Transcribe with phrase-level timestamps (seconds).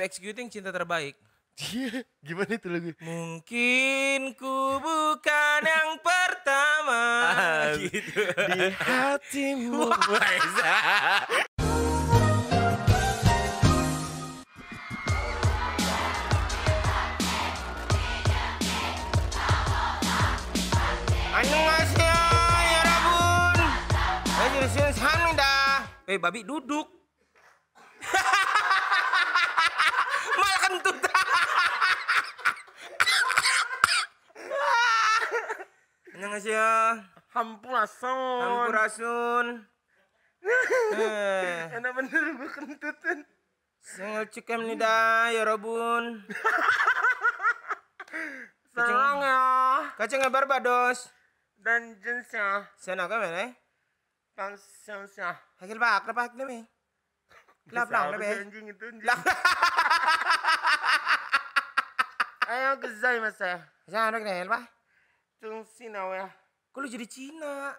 [0.00, 1.16] executing cinta terbaik.
[2.26, 2.92] Gimana itu lagu?
[3.00, 8.20] Mungkin ku bukan yang pertama ah, gitu.
[8.52, 9.88] di hatimu.
[21.36, 22.24] Annyeonghaseyo,
[22.64, 23.58] ya rabun.
[26.08, 27.05] Eh, babi duduk.
[30.76, 30.96] kentut.
[36.16, 36.56] Annyeonghaseyo.
[36.56, 36.72] Ya?
[37.32, 38.40] Hampurasun.
[38.44, 39.46] Hampurasun.
[40.96, 41.76] Eh.
[41.76, 43.18] Enak bener gue kentutan.
[43.80, 46.24] Sengel cikem nida ya robun.
[48.72, 49.44] Sarang ya.
[49.96, 51.12] Kacang ya Barbados.
[51.56, 52.68] Dan jenisnya.
[52.76, 53.52] Sena kau mana?
[54.36, 55.36] Pansensnya.
[55.56, 56.62] Hakil bak, lepak nih?
[57.72, 58.70] Lap lang Lap Anjing
[59.02, 59.18] lap.
[62.46, 62.54] anjing.
[62.54, 62.54] Lap.
[62.54, 63.60] Ayo gezai masa.
[63.90, 64.60] Sana ka na, ba?
[65.42, 66.30] Tung sinaw ya.
[66.72, 67.72] Kok lu jadi Cina?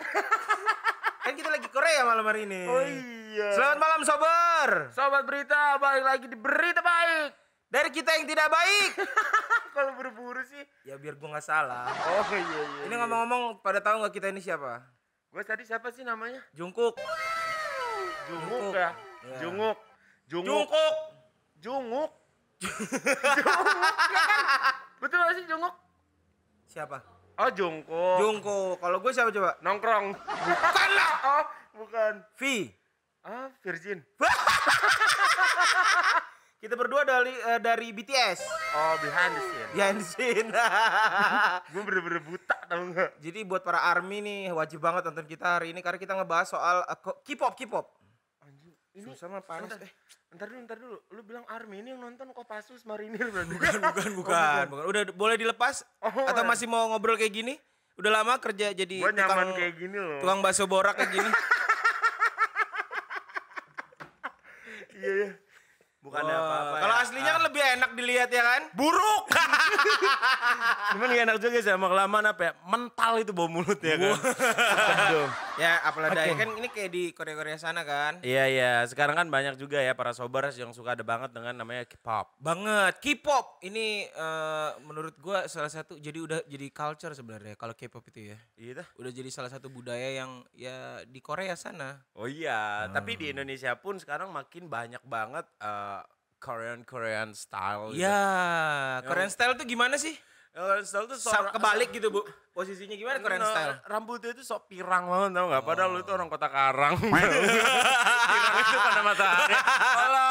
[1.23, 2.65] kan kita lagi Korea malam hari ini.
[2.65, 3.53] Oh iya.
[3.53, 4.89] Selamat malam sober.
[4.95, 7.31] Sobat berita, balik lagi di berita baik.
[7.67, 8.91] Dari kita yang tidak baik.
[9.77, 10.63] Kalau berburu sih.
[10.87, 11.85] ya biar gua nggak salah.
[11.85, 12.81] Oh iya iya.
[12.89, 14.81] Ini ngomong-ngomong pada tahu nggak kita ini siapa?
[15.29, 16.41] Gue tadi siapa sih namanya?
[16.57, 16.97] Jungkook.
[18.25, 18.73] Jungkook.
[18.73, 18.95] ya.
[19.27, 19.37] Iya.
[19.45, 19.77] Junguk.
[20.25, 20.65] Junguk.
[20.65, 20.95] Jungkook.
[21.61, 22.11] Junguk.
[22.59, 23.73] Junguk
[24.07, 24.73] ya kan?
[24.97, 25.73] Betul gak sih Junguk?
[26.67, 26.97] Siapa?
[27.37, 28.17] Oh Jungkook.
[28.17, 28.75] Jungkook.
[28.79, 29.53] Kalau gue siapa coba?
[29.61, 30.05] Nongkrong.
[30.17, 31.13] Bukan lah.
[31.23, 31.43] Oh
[31.77, 32.13] bukan.
[32.33, 32.41] V.
[33.21, 34.01] Ah Virgin.
[36.57, 38.39] Kita berdua dari eh, dari BTS.
[38.73, 39.69] Oh behind the scene.
[39.77, 40.45] Yansin.
[41.71, 43.21] Gue bener-bener buta tau gak?
[43.21, 46.81] Jadi buat para army nih wajib banget nonton kita hari ini karena kita ngebahas soal
[46.97, 47.85] ko- K-pop, K-pop.
[48.97, 49.91] Ini Susah mah panas Bentar, eh.
[50.27, 50.97] Ntar dulu, ntar dulu.
[51.13, 53.53] Lu bilang Army ini yang nonton Kopassus Marinir berarti.
[53.53, 54.85] Bukan, bukan, bukan, bukan.
[54.85, 57.53] Udah boleh dilepas Oh, atau masih mau ngobrol kayak gini?
[57.93, 60.17] Udah lama kerja jadi nyaman tukang kayak gini loh.
[60.17, 61.29] tukang bakso borak kayak gini.
[64.97, 65.29] Iya, iya.
[65.99, 67.01] Bukannya Wah, apa-apa Kalau ya.
[67.03, 68.61] aslinya kan lebih enak dilihat ya kan?
[68.73, 69.23] buruk.
[70.95, 72.51] Cuman gak enak juga sih sama kelamaan apa ya?
[72.65, 74.15] Mental itu bau mulutnya kan.
[75.07, 75.27] Aduh.
[75.57, 76.37] Ya, apalagi Oke.
[76.37, 78.21] kan ini kayak di Korea-Korea sana kan.
[78.21, 81.83] Iya iya, sekarang kan banyak juga ya para sobers yang suka ada banget dengan namanya
[81.89, 82.37] K-pop.
[82.37, 83.01] Banget.
[83.01, 88.33] K-pop ini eh, menurut gua salah satu jadi udah jadi culture sebenarnya kalau K-pop itu
[88.33, 88.37] ya.
[88.55, 88.87] Iya dah.
[89.01, 92.05] Udah jadi salah satu budaya yang ya di Korea sana.
[92.13, 96.01] Oh iya, tapi di Indonesia pun sekarang makin banyak banget eh,
[96.37, 97.91] Korean Korean style.
[97.91, 98.01] gitu.
[98.01, 98.21] Ya,
[99.03, 100.13] Korean style tuh gimana sih?
[100.51, 102.21] Korean style tuh Sa- kebalik gitu, Bu.
[102.51, 103.73] Posisinya gimana Korean Nah, style?
[103.83, 105.61] Rambutnya itu sok pirang banget tau gak?
[105.63, 106.97] Padahal lu itu orang kota Karang.
[107.01, 109.53] pirang itu pada matahari.
[109.53, 110.27] Halo.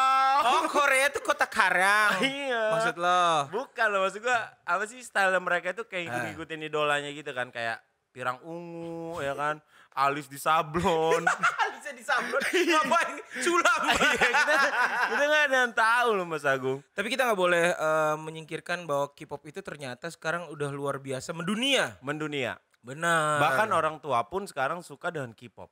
[0.47, 2.19] Oh, Korea tuh kota Karang.
[2.27, 2.63] Iya.
[2.73, 3.23] Maksud lo?
[3.49, 6.11] Bukan loh maksud gua apa sih style mereka itu kayak Ah.
[6.13, 7.79] ikut-ikutin idolanya gitu kan kayak
[8.11, 9.61] pirang ungu ya kan
[9.97, 11.25] alis di sablon
[11.77, 12.43] Bisa disamblot.
[12.67, 13.15] Ngapain?
[13.39, 13.81] Sulam.
[13.97, 14.55] Iya, kita
[15.07, 19.11] kita nggak ada yang tahu loh Mas Agung Tapi kita nggak boleh eh, menyingkirkan bahwa
[19.11, 21.95] K-pop itu ternyata sekarang udah luar biasa mendunia.
[22.01, 23.39] mendunia Benar.
[23.41, 25.71] bahkan orang tua pun sekarang suka dengan K-pop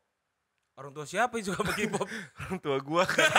[0.74, 2.06] orang tua siapa yang suka sama K-pop?
[2.41, 3.30] orang tua gua kan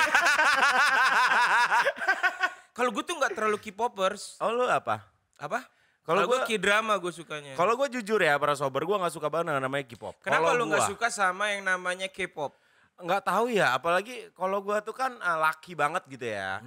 [2.71, 4.35] Kalau gue tuh nggak terlalu K-popers.
[4.39, 4.99] oh lu apa
[5.37, 5.63] Apa?
[6.05, 7.53] Kalau gue gua- K-drama gue sukanya.
[7.53, 10.63] kalau gua jujur ya para sober gua nggak suka banget namanya K-pop Kenapa Kalau lu
[10.67, 12.53] nggak suka sama yang namanya K-pop?
[12.95, 16.61] nggak tahu ya apalagi kalau gua tuh kan uh, laki banget gitu ya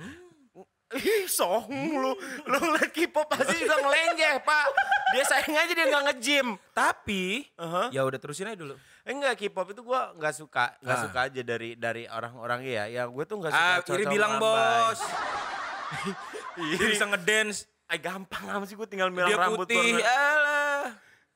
[0.88, 2.16] Ih, sohong lu.
[2.44, 4.66] Lu ngeliat K-pop pasti juga ngelenjeh, Pak.
[5.12, 6.56] Dia sayang aja dia nggak nge-gym.
[6.72, 7.92] Tapi Aha.
[7.92, 8.72] ya udah terusin aja dulu.
[9.04, 11.02] Eh, Enggak, K-pop itu gua nggak suka, nggak Ah.
[11.04, 12.88] suka aja dari dari orang-orang ya.
[12.88, 13.68] Yang gue tuh nggak suka.
[13.68, 15.00] Ah, Iri bilang bos.
[16.72, 17.68] Iri, bisa ngedance.
[17.88, 19.80] Eh, gampang amat sih gue tinggal bilang Dia rambut putih.
[19.96, 20.82] warna- Alah.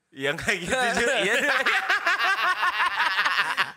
[0.09, 1.13] Yang kayak gitu juga.
[1.25, 1.33] Iya.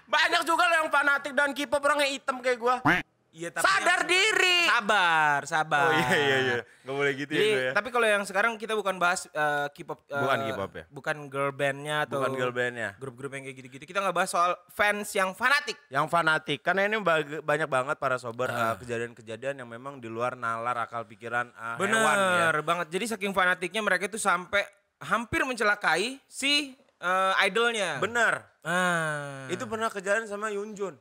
[0.06, 2.76] Banyak juga loh yang fanatik dan K-pop orangnya hitam kayak gua.
[3.36, 4.58] Iya, tapi Sadar yang- diri.
[4.66, 5.86] Sabar, sabar.
[5.86, 6.56] Oh iya iya iya.
[6.80, 7.72] Gak boleh gitu Jadi, ya gue ya.
[7.74, 9.98] tapi kalau yang sekarang kita bukan bahas eh, K-pop.
[10.06, 10.84] eh, Bukan K-pop ya?
[10.88, 12.96] Bukan girl bandnya atau Bukan girl bandnya.
[12.96, 13.84] grup-grup yang kayak gitu-gitu.
[13.84, 15.76] Kita nggak bahas soal fans yang fanatik.
[15.88, 16.58] Yang fanatik.
[16.60, 18.72] Karena ini bag- banyak banget para sober Ah.
[18.72, 22.48] uh, kejadian-kejadian yang memang di luar nalar akal pikiran uh, hewan ya.
[22.48, 22.86] Bener banget.
[22.88, 24.64] Jadi saking fanatiknya mereka itu sampai
[24.98, 28.00] hampir mencelakai si eh, idolnya.
[28.00, 28.40] Bener.
[28.62, 29.44] Ah.
[29.46, 30.96] Itu pernah kejadian sama Yunjun.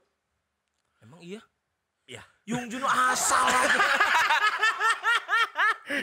[1.00, 1.40] emang iya.
[2.46, 3.80] Yung Jun asal aja.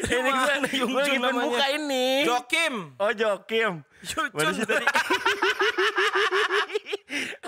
[0.11, 1.47] ini gue Yung Jun namanya?
[1.47, 2.27] buka ini.
[2.27, 2.75] Jokim.
[2.99, 3.87] Oh Jokim.
[4.35, 4.83] Mana sih tadi?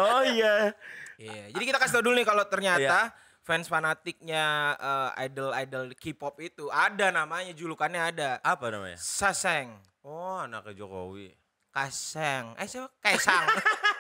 [0.03, 0.71] oh iya.
[1.15, 6.67] Iya, jadi kita kasih tau dulu nih kalau ternyata fans fanatiknya eh, idol-idol K-pop itu
[6.71, 8.31] ada namanya julukannya ada.
[8.43, 8.99] Apa namanya?
[8.99, 11.33] Saseng, Oh, anaknya Jokowi.
[11.73, 12.93] Kaseng, eh siapa?
[13.03, 13.47] Kaisang.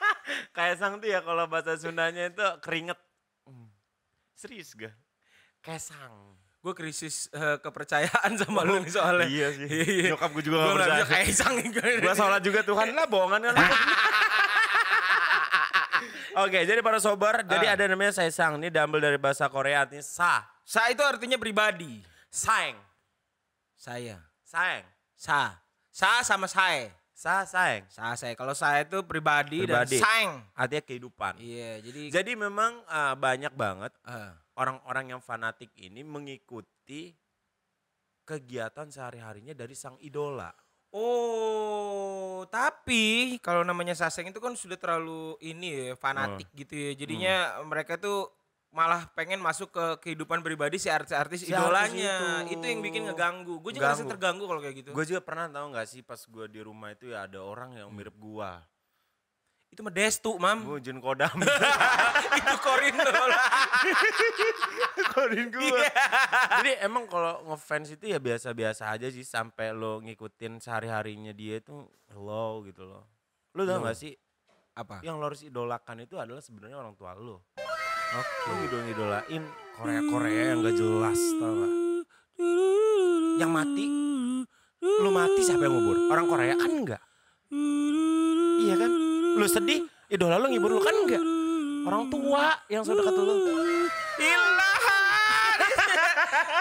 [0.56, 2.98] Kaisang tuh ya kalau bahasa Sundanya itu keringet.
[4.34, 4.94] Serius gak?
[5.62, 6.36] Kaisang.
[6.64, 9.28] gue krisis eh, kepercayaan sama lu nih soalnya.
[9.28, 9.68] Iya sih.
[9.68, 10.16] Iya.
[10.16, 11.04] Nyokap gue juga gak nggak percaya.
[11.12, 11.54] Kaisang.
[12.00, 13.54] Gue sholat juga Tuhan lah bohongan kan.
[16.34, 17.74] Oke, jadi para sobar, jadi Ah.
[17.78, 18.58] ada namanya Saesang.
[18.58, 20.42] Ini diambil dari bahasa Korea artinya sa.
[20.66, 22.02] Sa itu artinya pribadi.
[22.26, 22.74] Saeng.
[23.78, 24.18] Saya.
[24.42, 24.82] Saeng.
[25.14, 25.54] Sa.
[25.94, 26.90] Sa sama saya.
[27.24, 27.88] Sa saeng.
[27.88, 28.12] Sa.
[28.36, 29.96] Kalau saya itu pribadi, Pribadi.
[29.96, 30.32] dan saeng.
[30.52, 31.40] Artinya kehidupan.
[31.40, 33.96] Iya, jadi Jadi memang uh, banyak banget
[34.60, 37.16] orang-orang yang fanatik ini mengikuti
[38.28, 40.52] kegiatan sehari-harinya dari sang idola.
[40.94, 46.56] Oh, tapi kalau namanya Saseng itu kan sudah terlalu ini ya, fanatik Oh.
[46.60, 46.90] gitu ya.
[46.94, 47.72] Jadinya Hmm.
[47.72, 48.28] mereka tuh
[48.74, 52.42] malah pengen masuk ke kehidupan pribadi si artis-artis Si artis idolanya.
[52.42, 52.58] itu.
[52.58, 52.64] Itu.
[52.66, 53.62] yang bikin ngeganggu.
[53.62, 54.12] Gue juga ngerasa Ganggu.
[54.12, 54.90] terganggu kalau kayak gitu.
[54.90, 57.88] Gue juga pernah tahu nggak sih pas gue di rumah itu ya ada orang yang
[57.88, 58.58] mirip gua.
[59.66, 60.62] itu mah Destu, Mam.
[60.64, 61.34] Gue Jun Kodam.
[62.38, 62.54] itu.
[65.10, 65.66] Kodin gua.
[65.66, 65.90] Iya.
[66.58, 71.74] Jadi emang kalau ngefans itu ya biasa-biasa aja sih sampai lo ngikutin sehari-harinya dia itu
[72.06, 73.02] hello gitu loh.
[73.50, 73.86] Lo tau Hello.
[73.86, 74.14] gak sih
[74.74, 75.02] Apa?
[75.02, 77.42] yang lo harus idolakan itu adalah sebenarnya orang tua lo.
[78.14, 78.46] Oke.
[78.46, 79.42] Lo idol idolain
[79.74, 81.72] Korea-Korea yang gak jelas tau gak?
[83.42, 83.86] Yang mati,
[85.02, 85.96] lo mati siapa yang ngubur?
[86.14, 87.02] Orang Korea kan enggak.
[88.62, 88.90] Iya kan?
[89.34, 91.18] Lo sedih, idola lo ngibur lo kan enggak.
[91.90, 93.34] Orang tua yang sudah kata lo.
[94.22, 95.58] Ilahan.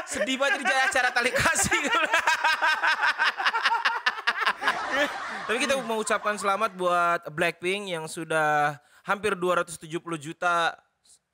[0.09, 1.81] Sedih banget di acara tali kasih.
[5.45, 9.85] Tapi kita mau ucapkan selamat buat Blackpink yang sudah hampir 270
[10.17, 10.73] juta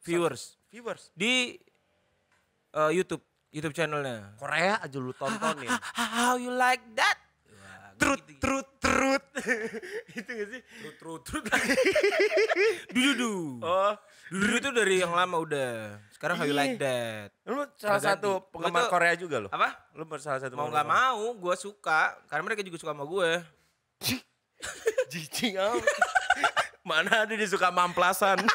[0.03, 1.09] viewers Viewers.
[1.17, 1.57] di
[2.73, 4.37] eh, YouTube YouTube channelnya.
[4.37, 5.69] Korea aja lu tontonin.
[5.97, 7.17] How you like that?
[7.99, 9.23] Trut, trut, trut.
[10.17, 10.61] itu gak sih?
[10.95, 11.43] Trut trut trut.
[12.95, 13.59] Dududu.
[13.59, 13.91] Oh,
[14.31, 15.99] Dududu itu dari yang lama udah.
[16.15, 17.35] Sekarang how you like that?
[17.43, 19.49] lu salah satu penggemar tuh- Korea juga lo?
[19.51, 19.91] Apa?
[19.99, 22.15] Lu salah satu Mau nggak mau, gue suka.
[22.31, 23.29] Karena mereka juga suka sama gue.
[25.11, 25.83] Jijik amat.
[26.89, 28.41] Mana ada dia suka mamplasan.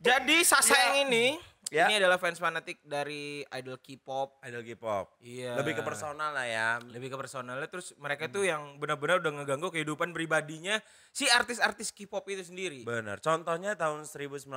[0.00, 1.38] Jadi Sasayang ini,
[1.70, 1.86] Ya.
[1.86, 4.42] ini adalah fans fanatik dari idol K-pop.
[4.42, 5.22] Idol K-pop.
[5.22, 5.54] Iya.
[5.54, 6.82] Lebih ke personal lah ya.
[6.82, 7.70] Lebih ke personalnya.
[7.70, 10.82] Terus mereka tuh yang benar-benar udah ngeganggu kehidupan pribadinya
[11.14, 12.82] si artis-artis K-pop itu sendiri.
[12.82, 13.22] Bener.
[13.22, 14.50] Contohnya tahun 1990.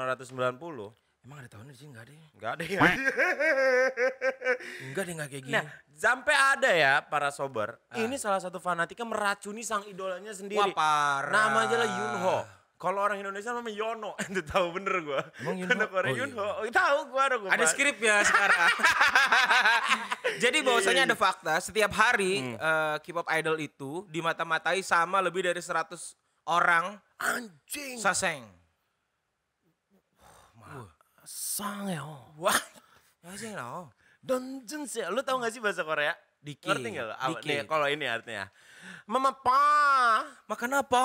[1.24, 1.88] Emang ada tahunnya sih?
[1.88, 2.20] Enggak deh.
[2.36, 2.80] Enggak ada ya.
[4.84, 5.56] Enggak deh, enggak kayak gini.
[5.56, 5.64] Nah,
[5.96, 7.80] sampai ada ya para sober.
[7.96, 10.60] Ini salah satu fanatiknya meracuni sang idolanya sendiri.
[10.60, 11.32] Wah parah.
[11.32, 12.38] Nama aja lah Yunho.
[12.76, 14.12] Kalau orang Indonesia namanya Yono.
[14.28, 15.24] Itu tahu bener gua.
[15.40, 15.72] Emang Yunho?
[15.72, 16.22] Karena Korea Oh, iya.
[16.28, 16.48] Yunho.
[16.60, 17.50] Oh, tahu gua ada gua.
[17.56, 18.68] Ada skrip ya sekarang.
[20.44, 25.96] Jadi bahwasanya ada fakta setiap hari eh, K-pop idol itu dimata-matai sama lebih dari 100
[26.52, 27.96] orang Anjing.
[27.96, 28.44] saseng.
[31.54, 32.02] Sang ya.
[32.42, 32.58] Wah.
[33.22, 33.94] Saseng no.
[34.26, 35.06] Donjun sih.
[35.14, 36.18] Lu tahu gak sih bahasa Korea?
[36.42, 36.66] Dikit.
[36.74, 37.14] Ngerti gak lu?
[37.14, 37.46] Apa- Dikit.
[37.46, 38.50] Nih, kalau ini artinya.
[39.06, 39.62] Mama pa.
[40.50, 41.04] Makan apa?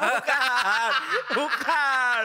[0.00, 0.90] Bukan.
[1.36, 2.22] Bukan.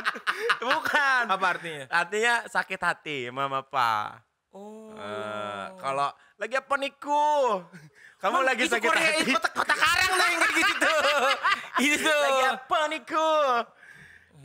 [0.63, 1.23] Bukan.
[1.27, 1.85] apa artinya?
[1.91, 4.23] Artinya sakit hati, mama pa.
[4.55, 4.95] Oh.
[4.95, 6.07] Eh, kalau
[6.39, 7.59] lagi apa niku?
[8.23, 9.21] Kamu Emang lagi itu sakit Korea, hati.
[9.27, 10.71] itu kota, kota karang tuh yang gitu
[11.83, 12.15] itu tuh.
[12.23, 13.31] lagi apa niku?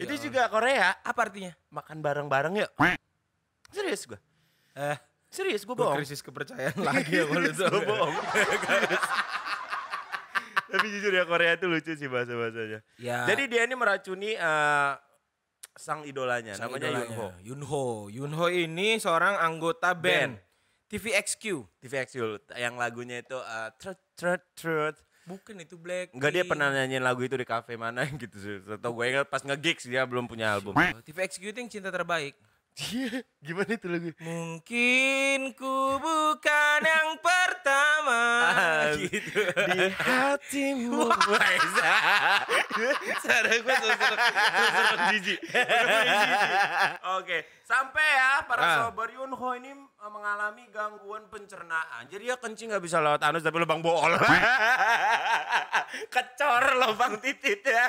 [0.01, 0.97] Itu juga Korea.
[1.05, 1.53] Apa artinya?
[1.69, 2.71] Makan bareng-bareng yuk.
[3.71, 4.19] Serius gua.
[4.75, 4.97] Eh,
[5.31, 5.99] Serius gua gua bohong.
[6.01, 7.65] krisis kepercayaan lagi ya kalau itu.
[7.69, 8.15] Gua bohong.
[10.71, 12.81] Tapi jujur ya Korea itu lucu sih bahasa-bahasanya.
[12.97, 13.27] Ya.
[13.27, 14.93] Jadi dia ini meracuni eh,
[15.75, 17.07] sang idolanya sang namanya idolanya.
[17.11, 17.27] Yunho.
[17.43, 17.87] Yunho.
[18.09, 20.49] Yunho ini seorang anggota band, Band.
[20.91, 21.43] TVXQ.
[21.83, 24.97] TVX Yul, yang lagunya itu eh, trut trut trut.
[25.31, 26.11] Bukan itu Black.
[26.11, 28.37] Enggak dia pernah nyanyiin lagu itu di kafe mana gitu.
[28.67, 30.75] Atau gue ingat pas nge-gigs dia belum punya album.
[30.75, 32.35] Itu yang cinta terbaik.
[33.43, 34.09] Gimana itu lagu?
[34.23, 38.23] Mungkin ku bukan yang pertama.
[38.47, 39.43] Ah, gitu.
[39.75, 41.11] Di hatimu.
[43.21, 43.97] Suara gue seru
[45.11, 45.39] jijik.
[47.19, 48.75] Oke, sampai ya para Ah.
[48.87, 52.07] sobat Yunho ini uh, mengalami gangguan pencernaan.
[52.07, 54.13] Jadi ya kencing nggak bisa lewat anus tapi lubang bool.
[56.15, 57.87] Kecor lubang titit ya.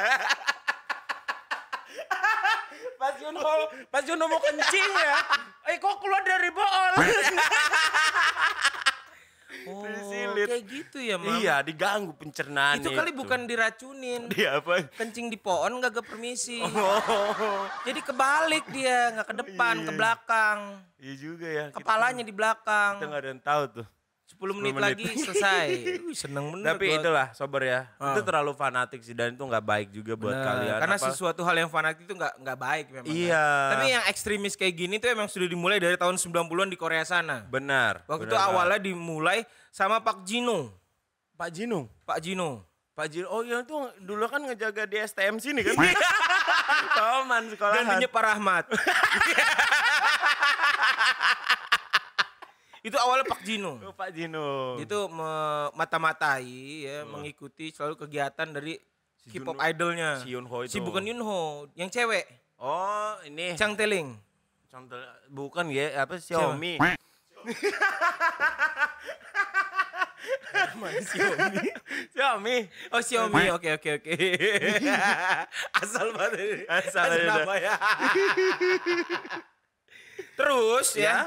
[2.97, 3.41] Pas Yunho,
[3.89, 5.17] pas Yunho mau kencing ya,
[5.65, 6.93] eh kok keluar dari bool?
[9.63, 10.47] Oh, Disilit.
[10.47, 11.37] kayak gitu ya, Mam.
[11.37, 14.25] Iya, diganggu pencernaan itu kali bukan diracunin.
[14.27, 14.89] dia apa?
[14.91, 16.57] Kencing di pohon gak permisi.
[16.71, 19.85] Oh, Jadi kebalik dia, nggak ke depan, Iya.
[19.85, 20.59] ke belakang.
[20.97, 21.65] iya juga ya.
[21.69, 22.93] Kita- Kepalanya di belakang.
[22.95, 23.87] kita nggak ada yang tahu tuh.
[24.31, 24.81] 10 menit, 10 menit.
[24.81, 25.67] lagi selesai.
[26.23, 26.97] Seneng bener Tapi gua.
[26.97, 27.79] itulah sober ya.
[27.95, 28.11] Ah.
[28.11, 30.77] Itu terlalu fanatik sih dan itu nggak baik juga buat Bener, kalian.
[30.79, 33.05] Karena Apa- sesuatu hal yang fanatik itu nggak nggak baik memang.
[33.05, 33.11] kan.
[33.11, 33.45] Iya.
[33.69, 37.43] Tapi yang ekstremis kayak gini tuh emang sudah dimulai dari tahun 90-an di Korea sana.
[37.45, 38.01] benar.
[38.05, 38.49] Waktu benar itu banget.
[38.49, 40.71] awalnya dimulai sama Pak Jino.
[41.35, 41.91] Pak Jinung.
[42.03, 42.63] Pak Jino.
[42.91, 45.73] Pak Jin, oh yang itu dulu kan ngejaga di STM sini kan?
[46.93, 47.87] Toman sekolahan.
[47.87, 48.65] Gantinya Pak Rahmat.
[52.81, 53.77] itu awalnya Pak Jino.
[53.87, 54.77] Oh, Pak Jino.
[54.81, 55.05] Itu
[55.77, 58.77] mata-matai ya, mengikuti selalu kegiatan dari
[59.21, 60.17] Si K-pop idolnya.
[60.17, 60.73] si Yunho itu.
[60.73, 62.25] Si bukan Yunho, yang cewek.
[62.57, 63.53] Oh ini.
[63.53, 64.17] Chang Teling.
[64.65, 64.97] Contoh
[65.29, 66.81] bukan ya apa Xiaomi.
[66.81, 66.97] Xiaomi.
[72.13, 72.57] Xiaomi.
[72.93, 74.13] Oh Xiaomi, oke oke oke.
[75.81, 76.65] Asal banget.
[76.65, 77.75] Asal nama ya.
[80.33, 81.05] Terus ya.
[81.05, 81.17] Ya.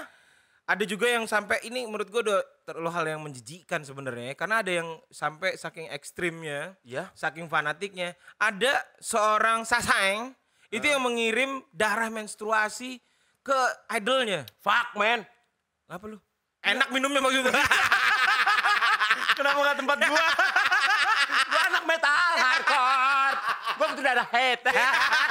[0.64, 4.72] Ada juga yang sampai ini menurut gue udah terlalu hal yang menjijikkan sebenarnya karena ada
[4.72, 7.12] yang sampai saking ekstrimnya, Ya.
[7.12, 10.32] saking fanatiknya, ada seorang sasaeng
[10.72, 12.96] itu yang mengirim darah menstruasi
[13.44, 13.58] ke
[13.92, 14.48] idolnya.
[14.64, 15.28] Fuck man.
[15.84, 16.16] Apa lu?
[16.64, 17.52] Enak minumnya maksudnya.
[19.36, 20.26] Kenapa gak tempat gua?
[21.52, 23.36] gua anak metal hardcore.
[23.76, 24.60] Gua butuh darah head.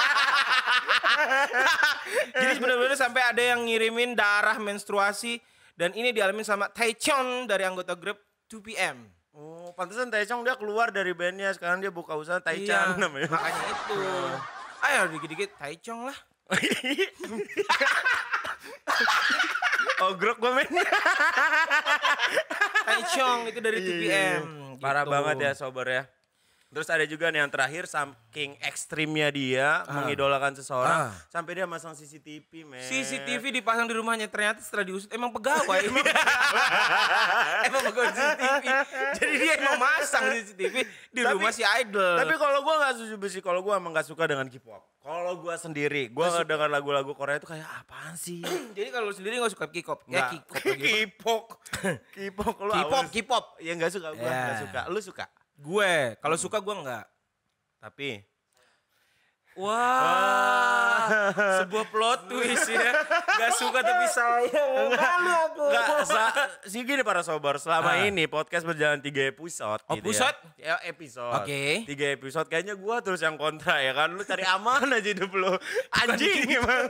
[2.42, 5.42] Jadi benar-benar sampai ada yang ngirimin darah menstruasi
[5.74, 9.10] dan ini dialami sama Taechon dari anggota grup 2PM.
[9.34, 11.50] oh, pantesan Taechong dia keluar dari bandnya.
[11.50, 13.34] Sekarang dia buka usaha Iya, Taichan namanya.
[13.34, 13.98] Makanya itu.
[14.86, 16.18] Ayo dikit-dikit Taechong lah.
[20.04, 20.70] Ogrok gua men.
[22.86, 24.42] Taechong itu dari 2PM.
[24.78, 25.14] Parah gitu.
[25.16, 26.04] banget ya sober ya.
[26.74, 31.14] Terus ada juga nih yang terakhir saking ekstrimnya dia mengidolakan seseorang Ah.
[31.28, 32.82] sampai dia masang CCTV men.
[32.82, 36.02] CCTV dipasang di rumahnya ternyata setelah diusut emang pegawai emang,
[37.68, 38.64] emang pegawai CCTV
[39.14, 40.76] jadi dia emang masang CCTV
[41.08, 44.08] di Tapi- rumah si idol Tapi kalau gua nggak setuju besi, kalau gua emang nggak
[44.08, 44.82] suka dengan K-pop.
[44.98, 48.42] Kalau gua sendiri, gua dengar lagu-lagu Korea itu kayak apaan sih?
[48.76, 50.32] jadi kalau lu sendiri gak suka K-pop ya.
[50.32, 50.74] K-pop.
[50.74, 51.44] K-pop.
[52.16, 53.04] K-pop lu K-pop.
[53.12, 54.82] K-pop Ya nggak suka, gua nggak suka.
[54.88, 55.26] Lu suka?
[55.58, 57.06] Gue kalau suka gue enggak
[57.84, 58.24] Tapi
[59.56, 61.06] Wah,
[61.62, 62.92] sebuah plot twist ya.
[63.14, 64.90] Gak suka tapi sayang.
[64.90, 65.64] Malu aku.
[65.68, 66.34] Enggak, sa-
[66.64, 68.04] sih gini para sobar, selama Ah.
[68.04, 70.38] ini podcast berjalan tiga episode Oh, gitu episode?
[70.56, 70.74] ya.
[70.74, 71.34] Ya, episode.
[71.40, 71.86] Oke.
[71.86, 74.10] Tiga episode, kayaknya gua terus yang kontra ya kan.
[74.10, 75.54] Lu cari aman aja hidup lu.
[75.94, 76.90] Anjing emang.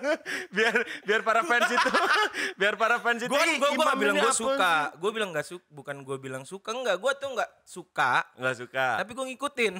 [0.50, 1.89] Biar biar para fans itu,
[2.60, 3.27] biar para fans itu.
[3.27, 4.74] Gue "Ih, gue gak bilang gue suka.
[4.88, 5.65] sih?" Gue bilang gak suka.
[5.70, 6.70] Bukan gue bilang suka.
[6.72, 8.12] Enggak, gue tuh gak suka.
[8.36, 8.86] Nggak suka.
[9.01, 9.74] Tapi gue ngikutin.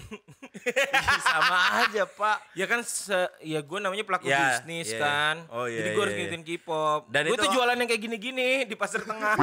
[1.28, 2.38] sama aja, Pak.
[2.54, 5.00] ya kan, se, ya gue namanya pelaku Ya, bisnis iya, iya.
[5.00, 5.36] kan.
[5.48, 6.26] Oh, iya, Jadi gue harus iya, iya.
[6.26, 7.02] ngikutin K-pop.
[7.08, 9.38] Dan Gue itu- tuh jualan yang kayak gini-gini di pasar tengah.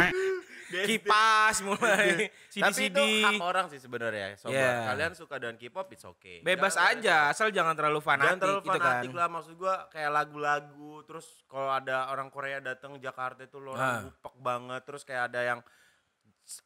[0.71, 2.31] Kipas mulai.
[2.55, 2.95] Tapi CD-CD.
[2.95, 4.55] itu hak orang sih sebenarnya, sobat.
[4.57, 4.87] Yeah.
[4.87, 6.39] Kalian suka dengan K-pop, it's okay.
[6.41, 8.79] Bebas Jangan- aja, asal jangan terlalu fanatik Jangan terlalu gitu kan.
[8.81, 13.71] fanatik lah maksud gua kayak lagu-lagu terus kalau ada orang Korea datang Jakarta itu lo
[13.71, 13.75] Ah.
[13.75, 15.61] orang gupek banget terus kayak ada yang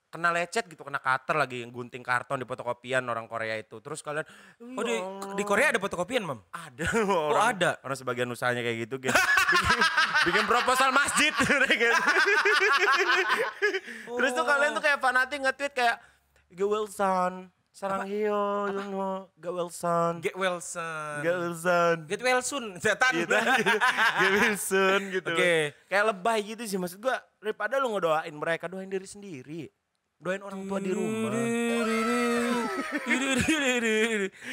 [0.08, 4.00] kena lecet gitu kena cutter lagi yang gunting karton di fotokopian orang Korea itu terus
[4.00, 4.24] kalian
[4.78, 4.96] Oh di,
[5.36, 6.40] di Korea ada fotokopian, Mam?
[6.54, 6.86] ada
[7.28, 7.70] orang, ada?
[7.84, 9.12] orang sebagian usahanya kayak gitu gitu.
[9.12, 9.78] bikin,
[10.30, 11.54] bikin proposal masjid gitu.
[14.18, 15.96] terus tuh kalian tuh kayak fanatik nge-tweet kayak
[16.54, 18.70] Wilson sarang hio
[19.34, 21.18] Ge Wilson Get well son.
[21.26, 22.78] Ge Wilson Get well soon.
[22.78, 23.12] Setan.
[23.18, 23.34] gitu
[24.22, 25.74] Ge Wilson gitu Oke.
[25.90, 29.66] kayak lebay gitu sih maksud gua daripada lu ngedoain mereka doain diri sendiri
[30.22, 31.34] doain orang tua di rumah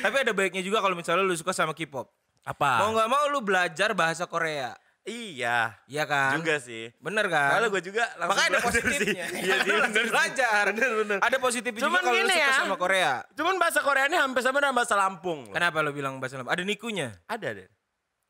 [0.01, 2.10] Tapi ada baiknya juga kalau misalnya lu suka sama K-pop.
[2.42, 4.74] apa Mau nggak mau lu belajar bahasa Korea.
[5.03, 6.38] Iya Iya kan?
[6.38, 7.55] juga sih Bener kan?
[7.55, 9.25] kalau gue juga langsung Makanya ada positifnya.
[9.41, 10.63] iya sih bener belajar.
[10.70, 12.53] bener bener Ada positifnya Cuman juga kalau lu gini suka ya.
[12.55, 13.12] sama Korea.
[13.31, 15.53] cuman bahasa Korea ini hampir sama dengan bahasa Lampung loh.
[15.53, 16.51] Kenapa lu bilang bahasa Lampung?
[16.51, 17.10] Ada nikunya.
[17.25, 17.70] ada deh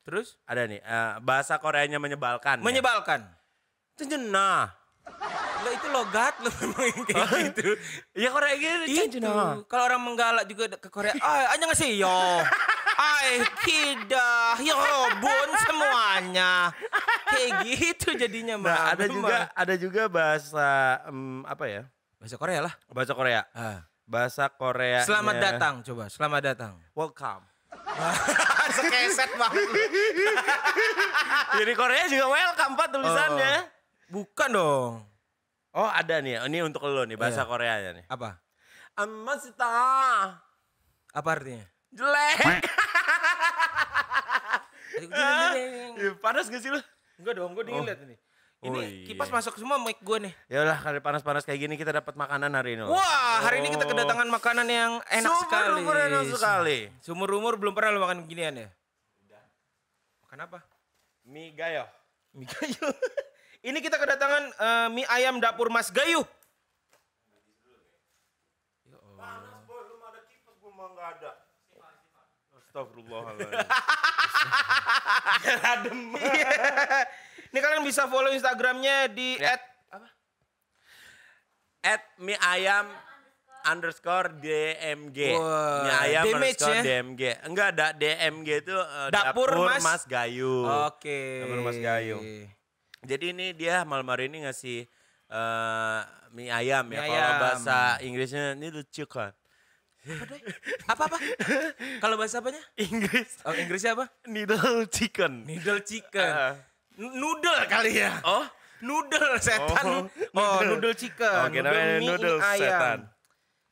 [0.01, 0.39] Terus?
[0.43, 2.63] ada nih eh, bahasa Koreanya menyebalkan ya.
[2.63, 3.21] Menyebalkan.
[3.93, 4.73] Cenjena.
[5.61, 7.73] Lah itu logat lu memang yang kayak gitu.
[8.15, 8.97] Iya Korea gitu Itu.
[8.97, 9.61] cenjena.
[9.65, 12.09] Kalau orang menggalak juga ke Korea, ay, annyeonghaseyo.
[12.09, 12.80] Ay, kida,
[14.62, 14.77] yo,
[15.20, 16.70] bun semuanya.
[17.27, 18.70] Kayak gitu jadinya, Mbak.
[18.75, 20.67] Nah, ada juga ada juga bahasa
[21.08, 21.84] em, apa ya?
[22.22, 22.74] bahasa Korea lah.
[22.93, 23.41] Bahasa Korea.
[23.58, 23.79] Ah.
[24.05, 25.01] Bahasa Korea.
[25.01, 26.05] Selamat datang, coba.
[26.12, 26.74] Selamat datang.
[26.93, 27.50] Welcome.
[28.77, 29.65] Sekeset banget.
[31.60, 33.53] Jadi Korea juga welcome Pak tulisannya.
[34.12, 34.93] Bukan dong.
[35.72, 36.43] Oh, ada nih.
[36.46, 37.50] Ini untuk lo nih bahasa Iya.
[37.50, 38.05] Koreanya nih.
[38.12, 38.38] Apa?
[39.00, 39.72] Amasta.
[41.15, 41.65] Apa artinya?
[41.96, 42.38] Jelek.
[45.01, 45.51] Enggak
[46.01, 46.79] Ya, panas gak sih lu?
[47.22, 48.15] dong, gue dingin liat ini.
[48.62, 49.05] Ini Oh, iya.
[49.10, 50.34] kipas masuk semua mic gue nih.
[50.46, 52.86] Ya udah kali panas-panas kayak gini kita dapat makanan hari ini.
[52.86, 52.93] loh.
[52.93, 55.81] Wah, hari ini kita kedatangan makanan yang enak Sumber sekali.
[55.81, 56.79] umur enak sekali.
[57.01, 58.70] Sumur umur belum pernah lo makan ginian ya?
[60.22, 60.60] Makan apa?
[61.25, 61.89] Mie gayo.
[62.38, 62.86] Mie gayo.
[63.70, 66.22] ini kita kedatangan eh, mie ayam dapur Mas Gayu.
[69.17, 71.31] Panas boy, lu ada kipas gua mah enggak ada.
[72.71, 73.51] Astagfirullahaladzim.
[75.61, 75.99] Adem.
[77.51, 79.59] Ini kalian bisa follow Instagramnya di Ya.
[79.59, 80.07] at- apa?
[81.83, 82.87] At mie ayam
[83.67, 85.35] underscore DMG.
[85.35, 86.83] Wah, mie ayam damage underscore ya?
[86.87, 87.21] DMG.
[87.43, 90.63] Enggak ada DMG itu eh, Dapur Mas- Gayu.
[90.87, 91.43] Oke.
[91.43, 92.17] Dapur Mas Gayu.
[93.03, 94.87] Jadi ini dia malam hari ini ngasih
[95.27, 95.99] eh,
[96.31, 97.03] mie ayam Mie ya.
[97.03, 99.35] Kalau bahasa Inggrisnya ini tuh chicken.
[100.88, 101.17] Apa apa?
[102.00, 102.58] Kalau bahasa apanya?
[102.75, 104.10] Inggris Oh, Inggrisnya apa?
[104.25, 105.46] needle chicken.
[105.46, 106.58] Noodle chicken.
[106.98, 108.17] N- Noodle kali ya.
[108.24, 108.46] Oh,
[108.81, 109.86] Noodle setan.
[109.86, 110.81] Oh, Oh, noodle.
[110.81, 111.46] noodle chicken.
[111.46, 112.60] Oke, namanya mie noodle ini ayam.
[112.60, 113.00] setan.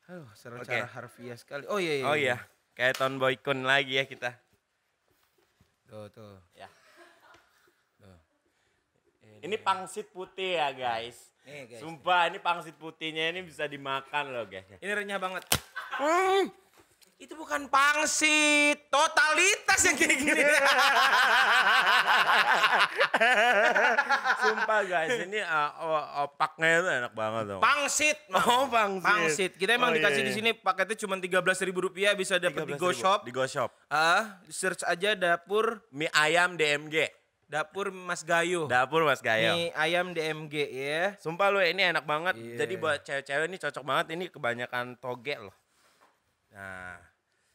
[0.05, 0.77] Aduh, secara Oke.
[0.85, 1.63] harfiah sekali.
[1.65, 2.05] Oh iya iya.
[2.05, 2.37] oh iya.
[2.73, 4.37] Kayak Ton Boy Kun lagi ya kita.
[5.85, 6.37] Tuh tuh.
[6.53, 6.69] Ya.
[9.39, 11.31] Ini pangsit putih ya guys.
[11.41, 11.79] Nih guys.
[11.79, 14.67] Sumpah ini pangsit putihnya ini bisa dimakan loh guys.
[14.77, 15.47] Ini renyah banget.
[15.91, 16.41] Hmm,
[17.17, 20.43] itu bukan pangsit, totalitas yang kayak gini.
[24.39, 27.59] Sumpah guys ini uh, opaknya itu enak banget loh.
[27.59, 28.17] pangsit.
[28.31, 29.03] Oh pangsit.
[29.05, 29.51] Pangsit.
[29.55, 30.27] Kita emang Oh, iya, dikasih iya.
[30.27, 32.79] di sini paketnya cuma 13.000 ribu rupiah bisa dapat di 13.000.
[32.79, 33.19] Go Shop.
[33.25, 33.69] Di Go Shop.
[33.89, 37.09] Ah, search aja dapur Mie ayam DMG.
[37.49, 38.69] dapur Mas Gayo.
[38.69, 39.57] Dapur Mas Gayo.
[39.57, 41.17] Mie ayam DMG ya.
[41.17, 42.37] Sumpah lu ini enak banget.
[42.37, 42.61] Iya.
[42.61, 44.05] Jadi buat cewek-cewek ini cocok banget.
[44.13, 45.55] Ini kebanyakan toge loh.
[46.59, 46.99] Nah,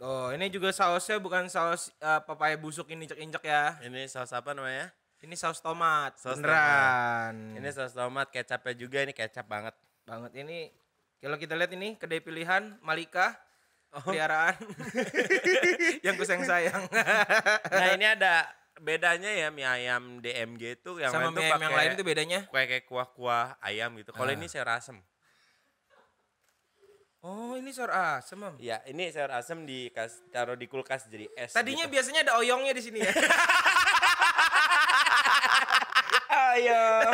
[0.00, 3.78] Oh, ini juga sausnya bukan saus eh, papaya busuk ini injek-injek ya.
[3.80, 4.90] ini saus apa namanya?
[5.20, 6.18] Ini saus tomat.
[6.18, 7.54] Saus Beneran.
[7.54, 9.72] Ini saus tomat, kecapnya juga ini kecap banget.
[10.04, 10.68] banget ini
[11.16, 13.32] kalau kita lihat ini kedai pilihan Malika
[13.88, 14.02] Oh.
[14.02, 14.58] peliharaan
[16.04, 16.82] yang kusayang sayang
[17.64, 21.72] Nah ini ada bedanya ya mie ayam DMG itu yang sama tuh mie ayam yang
[21.72, 24.10] lain itu bedanya kayak kayak kuah-kuah ayam gitu.
[24.10, 24.34] Kalau Ah.
[24.34, 24.98] ini sayur asem.
[27.24, 28.54] Oh ini sayur asem Mam.
[28.60, 31.56] Ya ini sayur asem dikas taruh di kulkas jadi es.
[31.56, 31.96] tadinya gitu.
[31.96, 33.08] biasanya ada oyongnya di sini ya
[36.54, 37.10] ayam.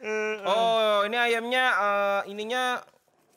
[0.48, 2.84] oh ini ayamnya eh, ininya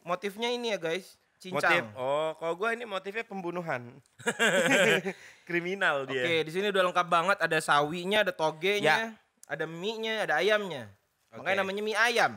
[0.04, 1.56] motifnya ini ya guys Motif.
[1.56, 3.96] cincang Oh, kalau gua ini motifnya pembunuhan.
[5.48, 6.44] Kriminal oke dia.
[6.44, 9.16] di sini udah lengkap banget ada sawinya ada togenya Ya.
[9.48, 10.92] ada mie-nya ada ayamnya
[11.32, 11.62] makanya Oke.
[11.64, 12.34] namanya mie ayam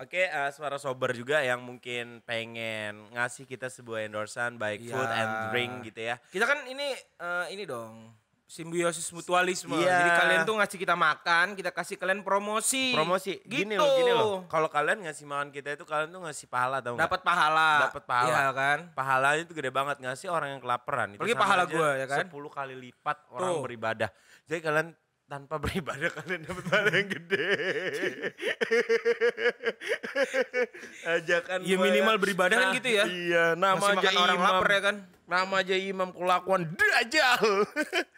[0.00, 4.96] Oke, eh, suara sober juga yang mungkin pengen ngasih kita sebuah endorsan baik Iya.
[4.96, 6.16] food and drink gitu ya.
[6.32, 8.08] Kita kan ini eh, ini dong
[8.50, 9.78] simbiosis mutualisme.
[9.78, 9.94] Iya.
[10.02, 12.90] Jadi kalian tuh ngasih kita makan, kita kasih kalian promosi.
[12.90, 13.38] Promosi.
[13.46, 13.62] Gitu.
[13.62, 14.34] Gini loh, gini loh.
[14.50, 16.98] Kalau kalian ngasih makan kita itu kalian tuh ngasih pahala tau?
[16.98, 17.92] Dapat pahala.
[17.92, 18.34] Dapat pahala.
[18.34, 18.78] Iya kan?
[18.90, 21.14] Pahalanya itu gede banget ngasih orang yang kelaparan.
[21.14, 22.26] Itu sama pahala gua, ya kan?
[22.26, 23.62] 10 kali lipat orang Tuh.
[23.62, 24.10] beribadah.
[24.50, 24.88] Jadi kalian
[25.30, 27.48] tanpa beribadah kalian dapat pahala yang gede.
[31.14, 33.04] Ajakan Ya minimal beribadah kan gitu ya?
[33.06, 34.50] Iya, nama Ngasih aja makan orang imam.
[34.50, 34.96] lapar ya kan?
[35.30, 37.42] Nama aja imam kelakuan dajal.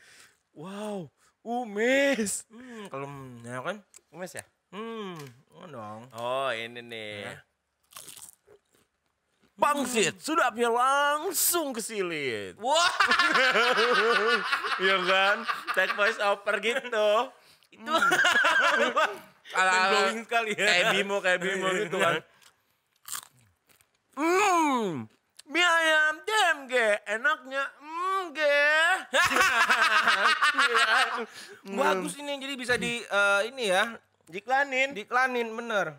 [0.65, 1.13] wow,
[1.45, 2.49] umis.
[2.49, 3.07] Hmm, kalau
[3.45, 3.77] ya kan?
[4.09, 4.45] Umis ya?
[4.73, 5.21] Hmm,
[5.53, 6.09] oh dong.
[6.17, 7.29] Oh, ini nih.
[7.29, 7.37] Ya.
[9.63, 12.59] Pangsit, sudapnya langsung ke silit.
[12.59, 12.91] Wah,
[14.83, 15.37] Iya kan?
[15.79, 17.31] Cek voice over gitu.
[17.71, 17.95] itu
[19.55, 20.67] Ala mind blowing sekali ya.
[20.67, 22.15] Kayak Bimo, kayak Bimo gitu kan.
[24.13, 25.09] Hmm,
[25.49, 26.75] mie ayam DMG,
[27.07, 28.69] enaknya mm, ge.
[31.81, 33.95] Bagus ini jadi bisa di eh, ini ya,
[34.27, 34.93] Diklanin.
[34.93, 35.97] diiklanin bener.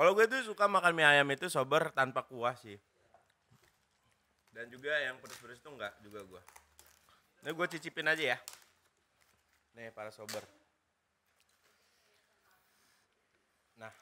[0.00, 2.80] Kalau gue tuh suka makan mie ayam itu sober tanpa kuah sih.
[4.48, 6.42] Dan juga yang pedes-pedes tuh enggak juga gue.
[7.44, 8.38] Ini gue cicipin aja ya.
[9.76, 10.40] Nih para sober.
[13.76, 13.92] Nah.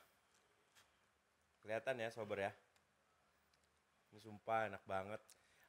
[1.66, 2.52] Kelihatan ya sober ya.
[4.14, 5.18] Ini sumpah enak banget.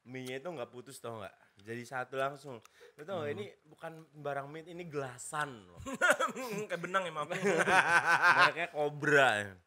[0.05, 1.33] Mie-nya itu nggak putus tau nggak?
[1.65, 2.61] Jadi satu langsung.
[2.97, 5.81] Lu tau nggak, ini bukan barang mie, ini gelasan loh.
[6.69, 7.33] Kayak benang ya, Mam.
[8.37, 9.57] Mereknya Cobra.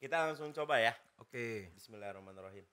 [0.00, 0.96] Kita langsung coba ya.
[1.20, 1.28] Oke.
[1.28, 1.76] Okay.
[1.76, 2.64] Bismillahirrahmanirrahim.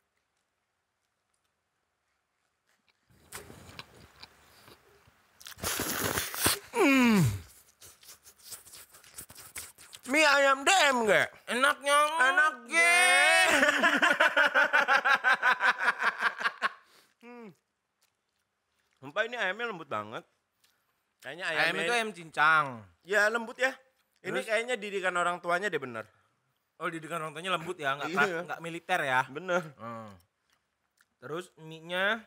[6.72, 7.20] Hmm.
[10.08, 11.28] Mie ayam DM gak?
[11.52, 11.98] Enaknya.
[12.16, 13.04] Enak ge.
[17.28, 17.48] hmm.
[19.04, 20.24] Sumpah ini ayamnya lembut banget.
[21.20, 22.88] Kayaknya ayam ayam itu ayam cincang.
[23.04, 23.76] Ya lembut ya.
[24.24, 24.48] Ini Terus?
[24.48, 26.08] kayaknya didikan orang tuanya deh bener.
[26.78, 28.40] Oh didikan orang tuanya lembut ya, nggak Iya.
[28.46, 29.22] nggak militer ya.
[29.28, 29.64] Bener.
[29.78, 30.14] Hmm.
[31.18, 32.22] Terus mie-nya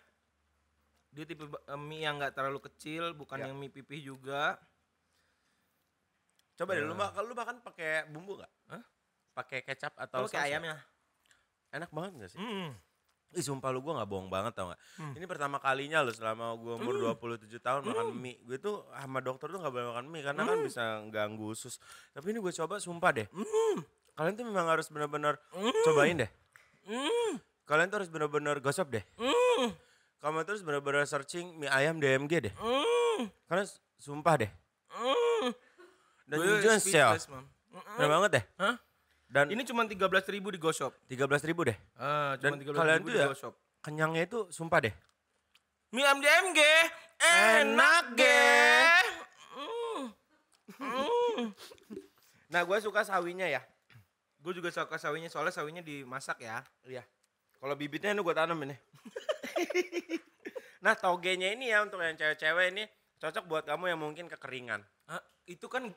[1.10, 3.44] dia tipe eh, mie yang nggak terlalu kecil, bukan Ya.
[3.46, 4.58] yang mie pipih juga.
[6.58, 8.52] Coba deh lu mak kalau lu makan pakai bumbu nggak?
[8.68, 8.82] Hah?
[9.32, 10.44] Pakai kecap atau ya?
[10.44, 10.76] ayamnya.
[11.70, 12.38] Enak banget gak sih?
[12.42, 12.74] Hmm.
[13.30, 14.80] Ih sumpah lu gue gak bohong banget tau gak?
[14.98, 15.14] Hmm.
[15.14, 18.42] Ini pertama kalinya lu selama gue umur 27 tahun makan mie.
[18.42, 21.78] Gue tuh sama dokter tuh gak boleh makan mie karena kan bisa ganggu usus.
[22.10, 23.28] Tapi ini gue coba sumpah deh.
[24.20, 25.40] Kalian tuh memang harus bener-bener
[25.80, 26.28] cobain deh.
[26.84, 27.40] Hmm.
[27.64, 29.04] Kalian tuh harus bener-bener gosok deh.
[29.16, 29.72] Hmm.
[30.20, 32.54] Kamu terus bener-bener searching mie ayam DMG deh.
[32.60, 33.32] Hmm.
[33.48, 33.64] Karena
[33.96, 34.50] sumpah deh.
[34.92, 35.56] Hmm.
[36.28, 37.16] Dan Gue just ya.
[37.96, 38.44] Bener banget deh.
[38.60, 38.76] Hah?
[39.24, 40.92] Dan Ini cuma 13.000 ribu di GoShop.
[41.08, 41.80] 13 ribu deh.
[41.96, 43.52] Ah, cuma Dan 13.000 kalian ribu tuh di ya-.
[43.80, 44.94] Kenyangnya itu sumpah deh.
[45.96, 46.60] Mie ayam DMG
[47.24, 48.52] enak ge.
[49.56, 50.00] Hmm.
[50.76, 51.56] Hmm.
[52.52, 53.64] Nah gue suka sawinya ya.
[54.40, 56.64] Gue juga suka sawinya soalnya sawinya dimasak ya.
[56.88, 57.04] Iya.
[57.60, 58.72] Kalau bibitnya ini gue tanam ini.
[60.84, 62.88] nah togenya ini ya untuk yang cewek-cewek ini
[63.20, 64.80] cocok buat kamu yang mungkin kekeringan.
[65.12, 65.92] Ah, itu kan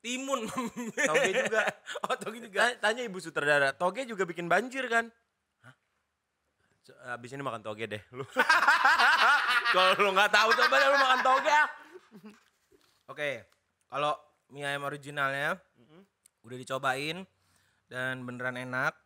[0.00, 0.48] timun.
[1.12, 1.68] Toge juga.
[2.08, 2.72] oh, toge juga.
[2.72, 5.12] Ta- Tanya ibu sutradara, toge juga bikin banjir kan?
[5.60, 5.76] Hah?
[6.80, 8.24] So, Abis ini makan toge deh lu.
[9.72, 11.52] Kalau lu nggak tahu coba deh lu makan toge.
[11.52, 11.68] ah.
[13.12, 13.44] Oke,
[13.92, 14.16] kalau
[14.48, 15.60] mie ayam originalnya
[16.42, 17.28] udah dicobain
[17.92, 18.96] dan beneran enak.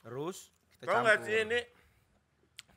[0.00, 0.48] Terus
[0.80, 1.20] kita Kau campur.
[1.28, 1.60] sih ini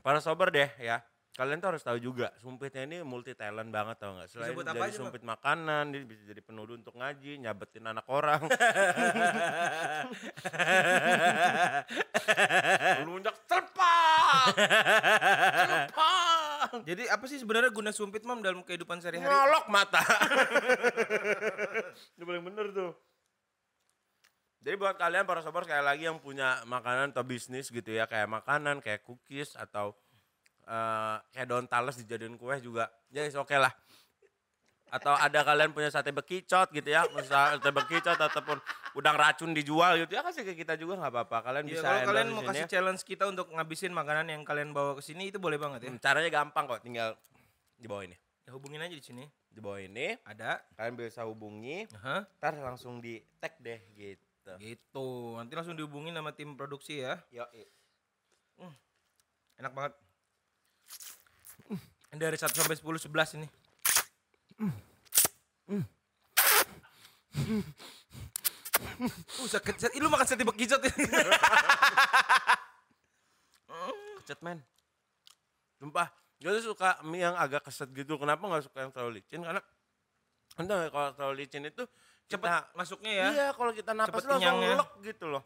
[0.03, 0.99] para sober deh ya.
[1.35, 4.31] Kalian tuh harus tahu juga, sumpitnya ini multi talent banget tau nggak?
[4.31, 4.95] Selain apa jadi aja, Bang?
[4.95, 8.47] sumpit makanan, dia bisa jadi penuduh untuk ngaji, nyabetin anak orang.
[13.03, 14.47] Lunjak serpang!
[15.59, 16.87] Serpang!
[16.87, 19.27] Jadi apa sih sebenarnya guna sumpit mam dalam kehidupan sehari-hari?
[19.27, 19.99] Ngolok mata.
[22.15, 22.95] Itu paling bener tuh.
[24.65, 28.25] Jadi buat kalian para sobat sekali lagi yang punya makanan atau bisnis gitu ya, kayak
[28.25, 29.93] makanan, kayak cookies atau
[30.65, 33.69] eh, kayak daun talas dijadiin kue juga, ya oke lah.
[34.89, 38.57] Atau ada kalian punya sate bekicot gitu ya, misal sate bekicot ataupun
[38.97, 41.37] udang racun dijual gitu ya kasih ke kita juga nggak apa-apa.
[41.45, 42.71] Kalian Iya, bisa kalau kalian mau kasih ya.
[42.73, 45.89] challenge kita untuk ngabisin makanan yang kalian bawa ke sini itu boleh banget ya.
[45.93, 47.13] Hmm, Caranya gampang kok, tinggal
[47.77, 48.17] di bawah ini.
[48.49, 49.29] Ya, hubungin aja di sini.
[49.53, 50.57] Di bawah ini Ada.
[50.73, 52.25] kalian bisa hubungi, Aha.
[52.41, 54.24] ntar langsung di tag deh gitu.
[54.61, 55.09] Gitu.
[55.35, 57.17] Nanti langsung dihubungin sama tim produksi ya.
[57.33, 57.45] Yo,
[59.55, 59.93] Enak banget.
[62.13, 63.47] Ini dari 1 sampai 10 11 ini.
[69.35, 69.99] Uh, sakit, sakit.
[69.99, 71.05] Lu makan sate bekicot ini.
[74.25, 74.57] keset men.
[75.77, 76.09] Sumpah,
[76.41, 78.17] gue tuh suka mie yang agak keset gitu.
[78.17, 79.45] Kenapa nggak suka yang terlalu licin?
[79.45, 79.61] Karena
[80.57, 81.85] entah kalau terlalu licin itu
[82.25, 83.27] Cepet kita- masuknya ya.
[83.29, 84.69] Iya, kalau kita napas Cepet langsung kenyangnya.
[84.75, 85.43] ngelek gitu loh.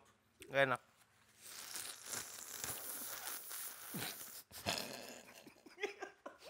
[0.47, 0.81] Gak enak.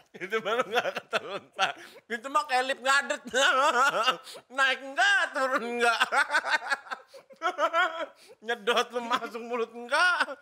[0.20, 1.74] itu baru gak keteruntak.
[2.10, 3.22] Itu mah kayak lip ngadet.
[4.58, 6.00] Naik enggak, turun enggak.
[8.46, 10.36] Nyedot lu masuk mulut enggak.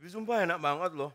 [0.00, 1.12] Ini sumpah enak banget loh.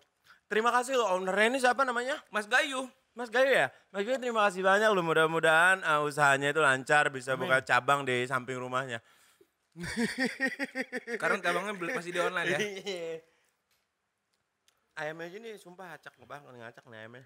[0.48, 2.16] Terima kasih loh ownernya ini siapa namanya?
[2.32, 2.88] Mas Gayu.
[3.18, 3.74] Mas Gayu ya?
[3.90, 5.02] Mas Gayu terima kasih banyak loh.
[5.02, 9.02] Mudah-mudahan uh, usahanya itu lancar bisa buka cabang di samping rumahnya.
[11.18, 12.60] Sekarang cabangnya masih di online ya.
[15.02, 17.26] ayamnya aja nih sumpah acak banget ngacak nih ayamnya.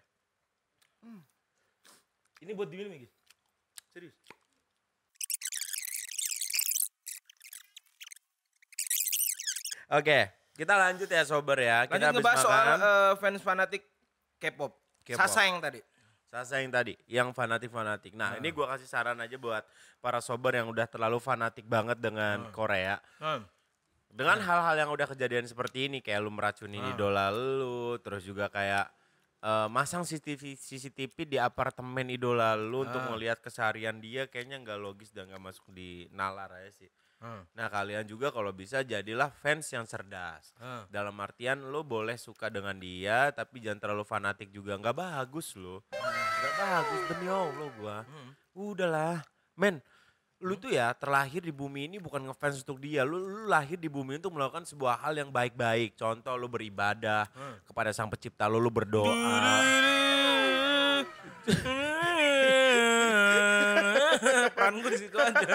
[2.40, 3.12] Ini buat diminum ya?
[3.92, 4.16] Serius?
[9.92, 10.20] Oke,
[10.56, 11.84] kita lanjut ya sober ya.
[11.84, 13.84] Kita Lanjut habis ngebahas soal eh, fans fanatik
[14.40, 14.81] K-pop.
[15.04, 15.20] K-pop.
[15.20, 15.82] Sasa yang tadi.
[16.32, 18.16] Sasa yang tadi, yang fanatik-fanatik.
[18.16, 19.68] Nah, ini gua kasih saran aja buat
[20.00, 23.04] para sober yang udah terlalu fanatik banget dengan Korea.
[23.20, 23.44] Hmm.
[24.08, 26.92] Dengan hal-hal yang udah kejadian seperti ini, kayak lu meracuni Ah.
[26.92, 28.88] idola lu, terus juga kayak
[29.42, 33.10] eh, masang CCTV, CCTV di apartemen idola lu untuk Ah.
[33.10, 36.90] melihat keseharian dia, kayaknya nggak logis dan nggak masuk di nalar aja sih.
[37.22, 37.46] Hmm.
[37.54, 40.58] Nah kalian juga kalau bisa jadilah fans yang cerdas.
[40.58, 40.90] Hmm.
[40.90, 44.74] Dalam artian lo boleh suka dengan dia, tapi jangan terlalu fanatik juga.
[44.74, 45.86] Nggak bagus lo.
[45.94, 47.98] Nggak bagus demi Allah gua.
[48.10, 48.30] Hmm.
[48.58, 49.22] Udahlah,
[49.54, 49.78] men.
[50.42, 53.06] Lu tuh ya terlahir di bumi ini bukan ngefans untuk dia.
[53.06, 55.94] Lu, lu lahir di bumi untuk melakukan sebuah hal yang baik-baik.
[55.94, 57.62] Contoh lu beribadah Hmm.
[57.62, 59.14] kepada sang pencipta lu, lu berdoa.
[64.50, 65.48] Peran gue di situ aja.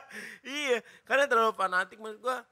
[0.58, 2.42] iya, karena terlalu fanatik maksud gua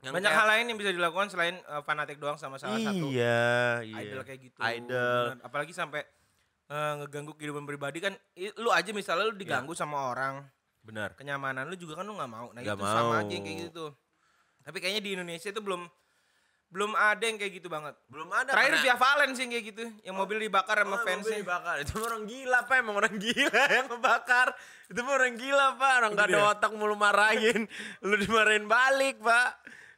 [0.00, 3.04] Yang Banyak kayak- hal lain yang bisa dilakukan selain eh, fanatik doang sama salah satu
[3.06, 3.96] Iya, iya.
[4.02, 4.56] idol kayak gitu.
[4.58, 5.24] Idol.
[5.30, 5.44] Bener.
[5.44, 6.00] Apalagi sampai
[6.66, 10.40] eh, ngeganggu kehidupan pribadi kan i- lu aja misalnya lu diganggu sama orang
[10.80, 11.12] Benar.
[11.12, 12.48] kenyamanan lu juga kan lu nggak mau.
[12.48, 13.18] Nah Nggak itu sama mau.
[13.18, 13.86] aja yang kayak gitu.
[14.60, 15.82] Tapi kayaknya di Indonesia itu belum
[16.70, 17.98] belum ada yang kayak gitu banget.
[18.06, 18.54] Belum ada.
[18.54, 21.38] Terakhir karena- Via Valen sih yang kayak gitu, yang mobil dibakar sama Oh, mobil fansnya.
[21.38, 21.76] dibakar.
[21.82, 22.76] Itu orang gila, Pak.
[22.78, 24.48] Emang orang gila yang ngebakar.
[24.86, 25.92] Itu mah orang gila, Pak.
[25.96, 26.46] Orang gak ada Iya.
[26.48, 27.60] otak mulu marahin.
[28.06, 29.50] Lu dimarahin balik, Pak.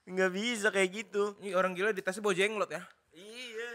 [0.02, 1.36] Nggak bisa kayak gitu.
[1.38, 2.82] Ini orang gila di tasnya bawa jenglot ya.
[3.12, 3.70] Iya.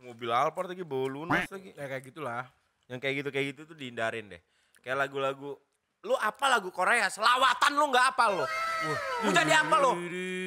[0.00, 1.70] Mobil Alphard lagi bawa lunas lagi.
[1.72, 2.44] Ya kayak gitulah.
[2.86, 4.42] Yang kayak gitu kayak gitu tuh dihindarin deh.
[4.80, 5.54] Kayak lagu-lagu
[6.00, 7.06] lu apa lagu Korea?
[7.06, 8.44] Selawatan lu nggak apa lu?
[8.80, 9.92] Mau jadi apa lu?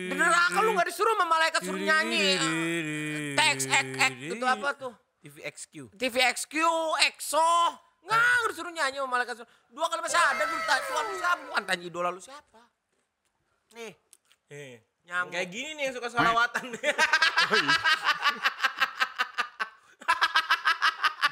[0.10, 2.26] Di neraka lu nggak disuruh sama malaikat suruh nyanyi.
[3.38, 4.94] Teks ek ek itu apa tuh?
[5.22, 5.94] TVXQ.
[5.96, 6.54] TVXQ,
[7.08, 7.50] EXO.
[8.04, 9.50] Nggak, disuruh nyanyi sama malaikat suruh.
[9.70, 11.42] Dua kali masih ada lu tanya Tuhan lu siapa?
[11.48, 12.62] Bukan tanya idola lu siapa?
[13.74, 13.94] Nih,
[14.54, 15.34] Eh, Nyamuk.
[15.36, 16.66] Kayak gini nih yang suka salawatan.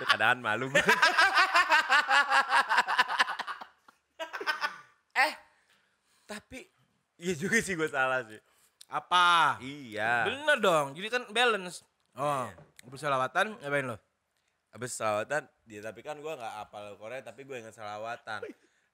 [0.01, 0.67] keadaan malu.
[5.23, 5.33] eh,
[6.25, 6.65] tapi
[7.21, 8.37] iya juga sih gue salah sih.
[8.89, 9.55] Apa?
[9.61, 10.27] Iya.
[10.27, 10.91] Bener dong.
[10.91, 11.85] Jadi kan balance.
[12.11, 12.59] Oh, Iya.
[12.89, 13.95] bersalawatan ngapain lo?
[14.71, 18.43] Habis selawatan, dia tapi kan gue nggak apal Korea tapi gue ingat selawatan.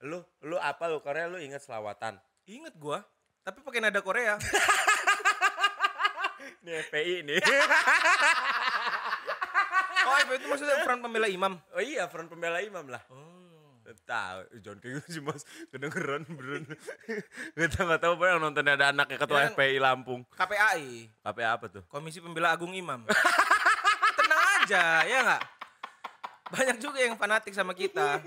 [0.06, 2.18] Lu lu apal Korea lu ingat selawatan.
[2.46, 3.02] Ingat gua,
[3.42, 4.38] tapi pakai nada Korea.
[6.62, 7.38] Ini FPI nih.
[10.08, 11.60] Oh, itu maksudnya front pembela imam.
[11.76, 13.04] oh iya, front pembela imam lah.
[13.12, 13.27] Oh.
[14.04, 16.68] Tahu, John kayak gitu sih mas, kedengeran beneran.
[17.56, 20.28] Gak tau gak tau apa yang nonton ada anaknya ketua Ya, FPI Lampung.
[20.36, 21.82] KPAI, Apa apa tuh?
[21.88, 23.08] Komisi Pembela Agung Imam.
[24.18, 25.42] Tenang aja, ya nggak?
[26.48, 28.20] Banyak juga yang fanatik sama kita.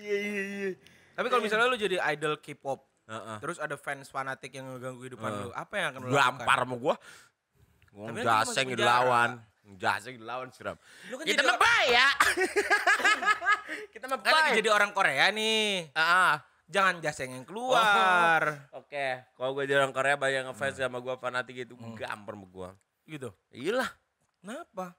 [0.00, 0.70] Iya iya iya.
[1.12, 3.36] Tapi kalau misalnya lu jadi idol K-pop, Heeh.
[3.42, 5.44] terus ada fans fanatik yang ngeganggu kehidupan Heeh.
[5.44, 6.24] lu, apa yang akan lu lakukan?
[6.40, 6.94] Gampar sama gua.
[7.90, 9.30] Ngomong Tapi kan
[9.62, 9.76] dilawan.
[9.76, 10.76] Jaseng dilawan siram.
[11.06, 12.08] Lu kan Kita mah ya.
[13.92, 15.90] Kita mah Kan jadi orang Korea nih.
[15.92, 18.70] Ah, Jangan jaseng yang keluar.
[18.70, 21.98] Oke, kalau gue jadi orang Korea banyak ngefans sama gue fanatik itu Hmm.
[21.98, 22.70] gampar sama gue.
[23.08, 23.28] Gitu.
[23.50, 23.90] Iyalah,
[24.38, 24.94] Kenapa?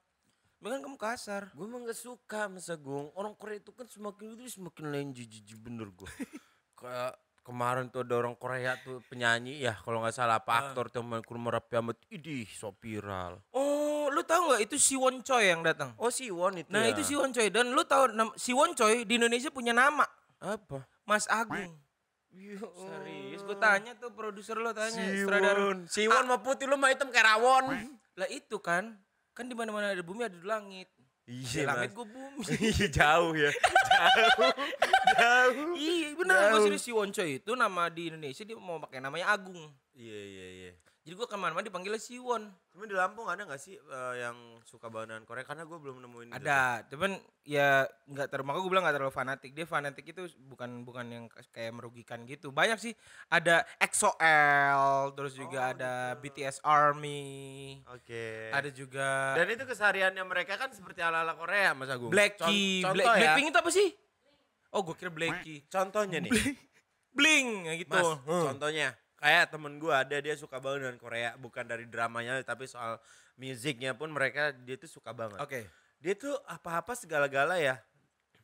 [0.60, 1.48] Bahkan kamu kasar.
[1.50, 3.08] gue emang gak suka sama Sagung.
[3.16, 6.12] Orang Korea itu kan semakin itu semakin lain jijik bener gue.
[6.78, 10.44] Kayak kemarin tuh ada orang Korea tuh penyanyi ya kalau nggak salah Ah.
[10.44, 13.40] apa aktor tuh main kurma rapi amat idih so viral.
[13.50, 13.81] Oh,
[14.12, 15.96] lu tahu nggak itu Siwon Choi yang datang?
[15.96, 16.92] Oh si Won itu Nah, ya.
[16.92, 20.04] itu Siwon Choi dan lu tahu nam- Siwon Choi di Indonesia punya nama
[20.38, 20.84] apa?
[21.04, 21.80] Mas Agung.
[22.32, 25.60] Serius, gue tanya tuh produser lo tanya Si sutradara.
[25.62, 27.92] Won, si Won mah putih lu mah hitam kayak rawon.
[28.14, 28.96] Lah itu kan,
[29.32, 30.88] kan di mana-mana ada bumi ada langit.
[31.22, 31.98] Di Iya, langit Mas.
[31.98, 32.44] gue bumi.
[32.72, 33.52] Iya jauh ya.
[33.52, 34.52] Jauh.
[35.14, 35.74] jauh.
[35.76, 36.50] iya, Jauh.
[36.50, 39.60] gue serius Siwon Choi itu nama di Indonesia dia mau pakai namanya Agung.
[39.92, 40.72] Iya iya iya.
[41.02, 42.46] Jadi gue ke mana-mana dipanggilnya Siwon.
[42.70, 45.42] Cuma di Lampung ada gak sih eh, yang suka banget dengan Korea?
[45.42, 46.38] Karena gue belum nemuin itu.
[46.38, 49.52] Ada, cuman ya nggak terlalu gue bilang nggak terlalu fanatik.
[49.58, 52.54] Dia fanatik itu bukan bukan yang kayak merugikan gitu.
[52.54, 52.94] Banyak sih
[53.34, 58.54] ada EXO-L, terus juga ada BTS Army, Oke.
[58.54, 62.14] ada juga Dan itu kesehariannya mereka kan seperti ala-ala Korea Mas Agung.
[62.14, 63.18] Blacky, Con- Black, ya.
[63.18, 63.90] Blackpink itu apa sih?
[64.70, 65.66] Oh, gue kira Blacky.
[65.66, 66.30] Contohnya nih.
[67.12, 67.90] Bling ya gitu.
[67.92, 68.54] Mas, Hmm.
[68.54, 72.98] contohnya kayak temen gue ada dia suka banget dengan Korea, bukan dari dramanya tapi soal
[73.38, 75.38] musiknya pun mereka dia tuh suka banget.
[75.38, 75.70] Oke.
[76.02, 77.78] Dia tuh apa-apa segala-gala ya.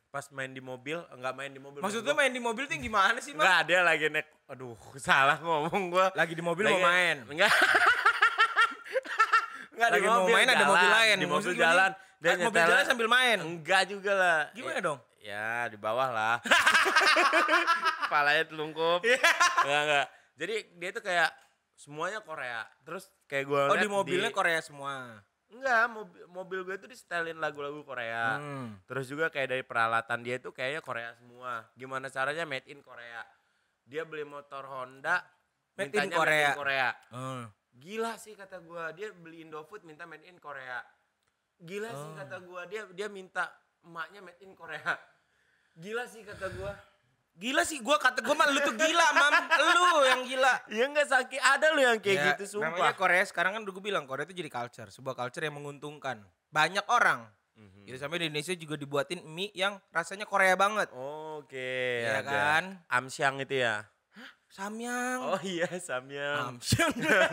[0.08, 1.82] Pas main di mobil, enggak main di mobil.
[1.82, 3.44] Maksudnya main di mobil tuh gimana sih, Mas?
[3.44, 4.28] Enggak, dia lagi naik.
[4.48, 6.06] Aduh, salah ngomong gua.
[6.16, 7.26] Lagi di mobil mau main.
[7.28, 7.52] Enggak.
[9.74, 11.14] Enggak Lagi mau main ada mobil lain.
[11.18, 11.90] Di mobil Maksud jalan.
[12.18, 13.36] Ah, mobil jalan sambil main.
[13.42, 14.40] Enggak juga lah.
[14.54, 14.98] Gimana Ya- dong?
[15.18, 16.36] Ya, di bawah lah.
[18.06, 19.02] Kepalanya telungkup.
[19.66, 20.06] Enggak, enggak.
[20.38, 21.30] Jadi dia tuh kayak
[21.74, 22.62] semuanya Korea.
[22.86, 25.18] Terus kayak gua Oh, di mobilnya Korea semua.
[25.48, 28.36] Enggak, mobil, mobil gue tuh disetelin lagu-lagu Korea.
[28.36, 28.76] Hmm.
[28.84, 31.64] Terus juga kayak dari peralatan dia tuh kayaknya Korea semua.
[31.72, 33.24] Gimana caranya made in Korea.
[33.88, 35.24] Dia beli motor Honda
[35.78, 36.50] Made in Korea.
[36.58, 36.90] Korea.
[37.14, 37.46] Oh.
[37.78, 40.82] Gila sih kata gua, dia beli Indofood minta made in Korea.
[41.62, 42.18] Gila sih Oh.
[42.18, 43.46] kata gua, dia dia minta
[43.80, 44.98] emaknya made in Korea.
[45.78, 46.74] Gila sih kata gua.
[47.38, 49.32] Gila sih, gua kata gua mah lu tuh gila, Mam.
[49.56, 50.54] Lu yang gila.
[50.68, 52.98] Ya enggak sakit ada lo yang kayak Ya, gitu Namanya sumpah.
[52.98, 56.18] Korea sekarang kan gue bilang Korea itu jadi culture, sebuah culture yang menguntungkan.
[56.50, 57.30] Banyak orang.
[57.54, 57.86] Mhm.
[57.86, 60.90] Gitu sampai di Indonesia juga dibuatin mie yang rasanya Korea banget.
[60.90, 62.30] Oke, Iya ada.
[62.30, 62.64] kan?
[62.88, 63.86] Amsyang itu ya.
[64.48, 65.18] Samyang.
[65.24, 66.58] Oh iya, Samyang.
[66.58, 67.30] Samyang.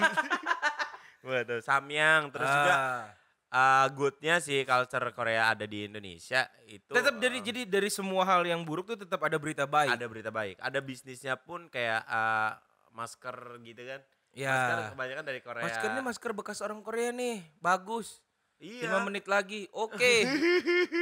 [1.26, 3.06] Waduh, Samyang terus juga Ah.
[3.50, 8.24] Uh, goodnya sih culture Korea ada di Indonesia itu tetap uh, dari jadi dari semua
[8.24, 9.92] hal yang buruk tuh tetap ada berita baik.
[9.92, 12.56] ada berita baik ada bisnisnya pun kayak uh,
[12.92, 14.02] masker gitu kan
[14.36, 14.92] Masker Ya.
[14.92, 15.64] kebanyakan dari Korea.
[15.64, 17.40] Masker ini masker bekas orang Korea nih.
[17.64, 18.20] Bagus.
[18.60, 18.92] Iya.
[19.00, 19.64] 5 menit lagi.
[19.72, 20.28] Oke.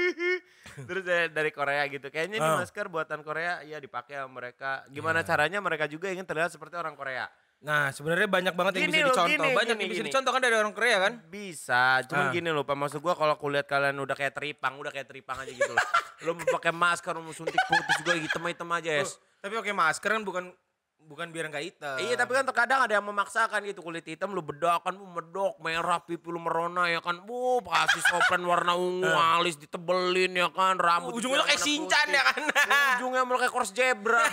[0.88, 2.14] Terus dari, dari Korea gitu.
[2.14, 2.62] Kayaknya ini Ah.
[2.62, 4.86] masker buatan Korea ya dipakai sama mereka.
[4.90, 7.26] Gimana caranya mereka juga ingin terlihat seperti orang Korea?
[7.64, 9.32] Nah, sebenarnya banyak banget yang Gini bisa loh, dicontoh.
[9.32, 11.14] gini, banyak gini, yang bisa dicontoh kan dari orang Korea kan?
[11.26, 12.32] Bisa, cuman Ah.
[12.32, 12.76] gini loh, Pak.
[12.76, 15.80] Maksud gua kalau kulihat kalian udah kayak teripang, udah kayak teripang aja gitu loh.
[16.24, 19.16] Lu mau pakai masker, mau suntik putus juga hitam-hitam aja, es.
[19.40, 20.52] Tapi pakai masker kan bukan
[21.04, 22.00] bukan biar nggak hitam.
[22.00, 25.60] Iya tapi kan terkadang ada yang memaksakan gitu kulit hitam lu bedak kan lu medok
[25.60, 30.80] merah pipi lu merona ya kan bu kasih sopran warna ungu alis ditebelin ya kan
[30.80, 31.92] rambut Ujungnya kayak putih.
[32.08, 32.44] ya kan?
[32.96, 34.24] ujungnya malah kayak kors zebra.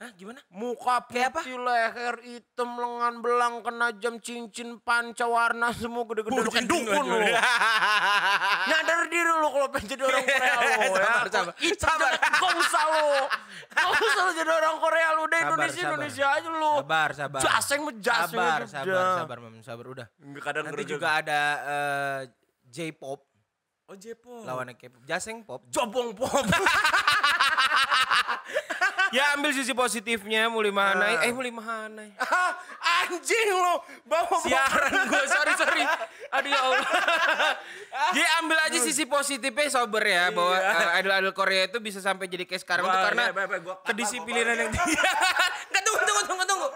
[0.00, 0.40] Hah, gimana?
[0.48, 6.64] muka putih leher hitam lengan belang kena jam cincin panca warna semua gede-gede Bodoh kan
[6.64, 7.20] dukun lu
[8.64, 11.52] nyadar diri lu kalau pengen jadi orang Korea lu ya Sabar, sabar.
[11.60, 12.12] Hitam Sabar.
[12.16, 13.08] gak usah lu
[13.76, 15.92] gak usah lu jadi orang Korea lu udah Sabar, Indonesia sabar.
[15.92, 17.40] Indonesia aja lu Sabar, sabar.
[17.44, 20.06] Jaseng mah jaseng Sabar, aja sabar, sabar, Mam, sabar udah.
[20.16, 22.20] Nggak, kadang Nanti juga ada eh,
[22.72, 23.20] J-pop
[23.84, 25.04] oh Jepo lawannya K-pop.
[25.04, 25.60] Jaseng pop.
[25.68, 26.30] jobong pop
[29.10, 31.14] ya ambil sisi positifnya Muli Mahanai.
[31.20, 31.26] Ah.
[31.26, 32.10] Eh Muli Mahanai.
[32.18, 32.52] Ah,
[33.04, 33.74] anjing lu
[34.06, 35.82] bawa Siaran gue, sorry sorry.
[36.30, 36.84] Aduh ya Allah.
[38.14, 42.46] Jadi ambil aja sisi positifnya sober ya bahwa eh, idol-idol Korea itu bisa sampai jadi
[42.46, 45.02] kayak sekarang Wah, karena iya, baik, baik, gua kedisiplinan yang pokoknya.
[45.70, 46.68] Enggak tunggu tunggu tunggu tunggu.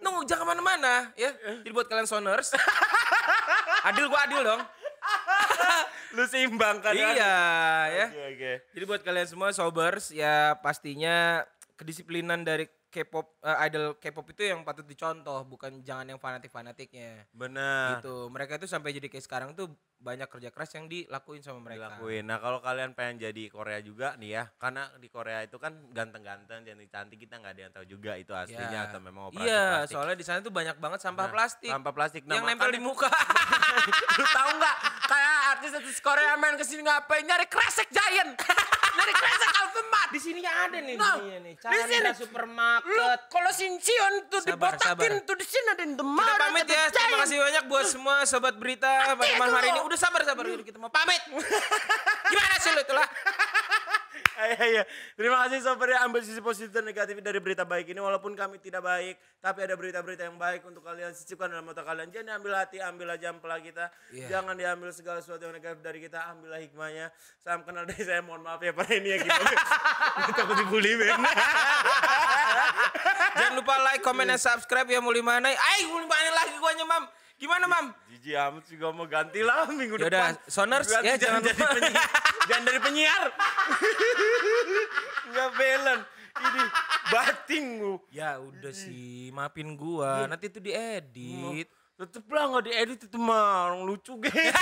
[0.00, 1.30] Tunggu jangan ke mana-mana ya.
[1.60, 2.54] Jadi buat kalian soners.
[3.88, 4.62] adil gua adil dong.
[6.16, 8.06] lu seimbang kan Iya ya.
[8.10, 11.46] oke oke Jadi buat kalian semua sobers ya pastinya
[11.80, 17.24] kedisiplinan dari K-pop eh, idol K-pop itu yang patut dicontoh bukan jangan yang fanatik-fanatiknya.
[17.32, 18.28] benar Gitu.
[18.28, 21.92] Mereka itu sampai jadi kayak sekarang tuh banyak kerja keras yang dilakuin sama mereka.
[21.92, 25.76] dilakuin nah kalau kalian pengen jadi Korea juga nih ya karena di Korea itu kan
[25.90, 28.88] ganteng-ganteng cantik cantik kita nggak ada yang tahu juga itu aslinya Ya.
[28.88, 29.92] atau memang operasi Iya, plastik.
[29.92, 32.80] soalnya di sana tuh banyak banget sampah Nah, plastik sampah plastik Nah, yang nempel di
[32.80, 33.12] muka.
[34.18, 38.40] lu tahu nggak kayak artis-artis Korea main ke sini ngapain nyari kresek giant
[38.92, 41.54] nyari kresek Alfamart di sini ada nih, Nah, di sini nih.
[41.54, 41.92] di sini.
[41.92, 43.20] Chandra lu Supermarket.
[43.28, 45.26] kalau Sinchion tuh Sabar, dibotakin sabar.
[45.26, 46.82] tuh di sini ada Indomaret Kita pamit ya.
[46.88, 49.80] Terima kasih banyak buat semua sobat berita pada malam hari ini.
[49.80, 51.20] Udah sabar sabar dulu kita mau pamit.
[52.30, 53.06] Gimana sih lu itulah?
[54.40, 54.82] Iya, iya.
[55.16, 58.00] Terima kasih sobat yang ambil sisi positif dan negatif dari berita baik ini.
[58.00, 62.08] Walaupun kami tidak baik, tapi ada berita-berita yang baik untuk kalian sisipkan dalam otak kalian.
[62.08, 63.92] Jangan ambil hati, ambil aja ampela kita.
[64.12, 64.26] Iya.
[64.32, 66.18] Jangan diambil segala sesuatu yang negatif dari kita.
[66.32, 67.06] Ambillah hikmahnya.
[67.44, 68.24] Salam kenal dari saya.
[68.24, 69.42] Mohon maaf ya pada ini ya gitu.
[70.38, 71.20] Takut dibully men.
[73.40, 75.54] Jangan lupa like, comment, dan subscribe ya Muli Manai.
[75.54, 77.04] Ay, Muli Manai lagi guanya, Mam.
[77.40, 77.86] Gimana, Mam?
[78.12, 80.32] Jiji amat juga mau ganti lah minggu Yaudah, depan.
[80.44, 81.72] Soners, Ganti ya, jangan jangan jadi lupa.
[81.72, 82.10] penyiar.
[82.44, 83.22] jangan dari penyiar.
[85.24, 86.00] Enggak belen.
[86.30, 86.62] Ini
[87.08, 87.94] bating lu.
[88.12, 90.28] Ya udah sih, maafin gua.
[90.28, 91.68] Nanti itu diedit.
[91.96, 94.32] Tetep lah nggak diedit itu mah orang lucu guys.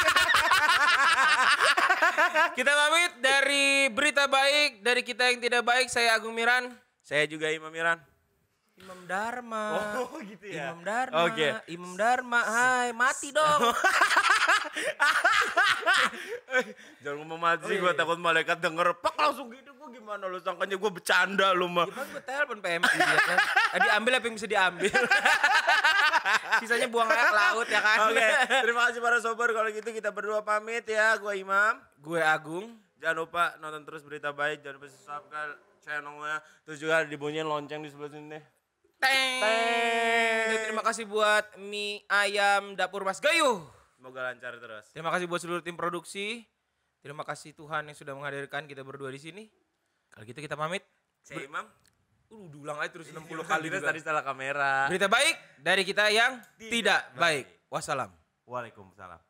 [2.54, 5.86] Kita pamit dari berita baik, dari kita yang tidak baik.
[5.86, 6.74] Saya Agung Miran.
[7.00, 7.98] Saya juga Imam Miran.
[8.78, 9.64] Imam Dharma.
[9.98, 10.70] Oh, gitu ya?
[10.70, 11.26] Imam Dharma.
[11.26, 11.46] Oke.
[11.66, 12.40] Imam Dharma.
[12.46, 13.60] Hai, mati dong.
[17.02, 17.98] Jangan ngomong mati, Oh, iya, gue iya.
[17.98, 18.94] takut malaikat denger.
[19.02, 21.86] Pak langsung gitu, gue gimana lu sangkanya gue bercanda lu mah.
[21.90, 23.38] Gimana gue telepon PMI ya kan?
[23.74, 24.92] Eh, diambil apa yang bisa diambil?
[26.62, 27.98] Sisanya buang air ke laut ya kan?
[28.10, 28.28] Oke,
[28.62, 29.48] terima kasih para sobar.
[29.52, 31.18] Kalau gitu kita berdua pamit ya.
[31.18, 31.82] Gue Imam.
[31.98, 32.78] Gue Agung.
[32.98, 34.62] Jangan lupa nonton terus berita baik.
[34.62, 36.38] Jangan lupa subscribe channelnya.
[36.66, 38.57] Terus juga dibunyiin lonceng di sebelah sini.
[38.98, 39.40] Teng.
[39.40, 40.46] Teng.
[40.50, 43.62] Dan terima kasih buat mie ayam dapur Mas Gayu.
[43.94, 44.86] Semoga lancar terus.
[44.94, 46.46] Terima kasih buat seluruh tim produksi.
[46.98, 49.44] Terima kasih Tuhan yang sudah menghadirkan kita berdua di sini.
[50.10, 50.82] Kalau gitu kita pamit.
[51.22, 51.66] Saya Imam.
[52.28, 53.88] Uh, diulang aja terus 60 Kali kali terus juga.
[53.88, 54.84] tadi salah kamera.
[54.92, 57.46] Berita baik dari kita yang Tidak tidak baik.
[57.72, 58.12] Wassalam.
[58.44, 59.27] Waalaikumsalam.